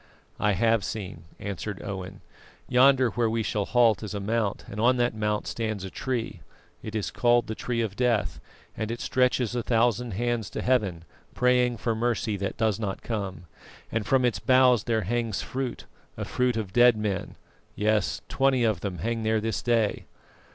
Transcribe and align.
"I 0.39 0.53
have 0.53 0.83
seen," 0.83 1.25
answered 1.39 1.79
Owen. 1.83 2.21
"Yonder 2.67 3.11
where 3.11 3.29
we 3.29 3.43
shall 3.43 3.65
halt 3.65 4.01
is 4.01 4.15
a 4.15 4.19
mount, 4.19 4.65
and 4.67 4.81
on 4.81 4.97
that 4.97 5.13
mount 5.13 5.45
stands 5.45 5.83
a 5.83 5.91
tree; 5.91 6.41
it 6.81 6.95
is 6.95 7.11
called 7.11 7.45
the 7.45 7.53
Tree 7.53 7.81
of 7.81 7.95
Death, 7.95 8.39
and 8.75 8.89
it 8.89 8.99
stretches 8.99 9.53
a 9.53 9.61
thousand 9.61 10.13
hands 10.15 10.49
to 10.49 10.63
Heaven, 10.63 11.05
praying 11.35 11.77
for 11.77 11.93
mercy 11.93 12.35
that 12.37 12.57
does 12.57 12.79
not 12.79 13.03
come, 13.03 13.45
and 13.91 14.03
from 14.03 14.25
its 14.25 14.39
boughs 14.39 14.85
there 14.85 15.01
hangs 15.03 15.43
fruit, 15.43 15.85
a 16.17 16.25
fruit 16.25 16.57
of 16.57 16.73
dead 16.73 16.97
men 16.97 17.35
yes, 17.75 18.21
twenty 18.27 18.63
of 18.63 18.81
them 18.81 18.97
hang 18.97 19.21
there 19.21 19.39
this 19.39 19.61
day." 19.61 20.05